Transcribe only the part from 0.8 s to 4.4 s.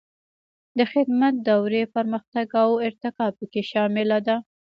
خدمت دورې پرمختګ او ارتقا پکې شامله ده.